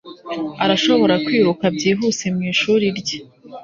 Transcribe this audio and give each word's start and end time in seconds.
Arashobora 0.63 1.15
kwiruka 1.25 1.65
byihuse 1.75 2.25
mwishuri 2.35 2.85
rye. 2.99 3.17